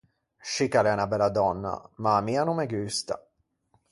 [0.49, 3.15] Scì ch’a l’é unna bella dònna, ma à mi a no me gusta.